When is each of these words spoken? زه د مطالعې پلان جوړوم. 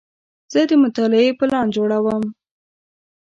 زه 0.53 0.61
د 0.69 0.71
مطالعې 0.83 1.31
پلان 1.39 1.65
جوړوم. 1.75 2.23